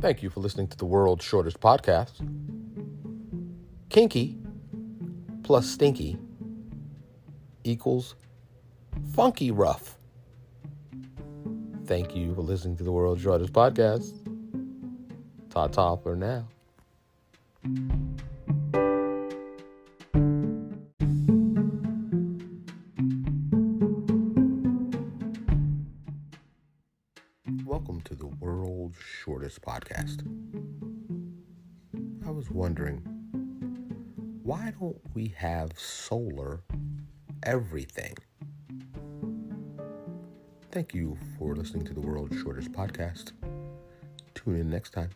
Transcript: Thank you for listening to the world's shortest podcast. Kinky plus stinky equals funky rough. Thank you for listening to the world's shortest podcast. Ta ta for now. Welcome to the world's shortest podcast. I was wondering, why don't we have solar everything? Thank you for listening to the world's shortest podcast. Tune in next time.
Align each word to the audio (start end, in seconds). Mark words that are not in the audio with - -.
Thank 0.00 0.22
you 0.22 0.30
for 0.30 0.40
listening 0.40 0.68
to 0.68 0.76
the 0.76 0.84
world's 0.84 1.24
shortest 1.24 1.60
podcast. 1.60 2.12
Kinky 3.88 4.36
plus 5.42 5.68
stinky 5.68 6.18
equals 7.64 8.14
funky 9.14 9.50
rough. 9.50 9.96
Thank 11.86 12.16
you 12.16 12.34
for 12.34 12.42
listening 12.42 12.76
to 12.78 12.84
the 12.84 12.92
world's 12.92 13.22
shortest 13.22 13.52
podcast. 13.52 14.12
Ta 15.50 15.68
ta 15.68 15.96
for 15.96 16.16
now. 16.16 16.46
Welcome 27.64 28.00
to 28.06 28.16
the 28.16 28.26
world's 28.26 28.96
shortest 28.98 29.62
podcast. 29.62 30.26
I 32.26 32.30
was 32.30 32.50
wondering, 32.50 32.96
why 34.42 34.72
don't 34.80 35.00
we 35.14 35.28
have 35.36 35.78
solar 35.78 36.64
everything? 37.44 38.16
Thank 40.72 40.92
you 40.92 41.16
for 41.38 41.54
listening 41.54 41.86
to 41.86 41.94
the 41.94 42.00
world's 42.00 42.36
shortest 42.40 42.72
podcast. 42.72 43.30
Tune 44.34 44.56
in 44.56 44.68
next 44.68 44.90
time. 44.90 45.10